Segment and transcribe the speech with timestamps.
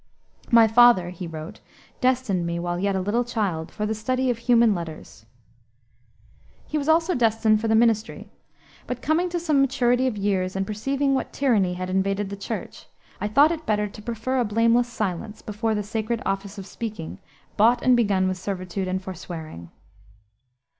[0.49, 1.59] "My father," he wrote,
[1.99, 5.27] "destined me, while yet a little child, for the study of humane letters."
[6.65, 8.31] He was also destined for the ministry,
[8.87, 12.87] but, "coming to some maturity of years and perceiving what tyranny had invaded the Church,...
[13.19, 17.19] I thought it better to prefer a blameless silence, before the sacred office of speaking,
[17.55, 19.69] bought and begun with servitude and forswearing."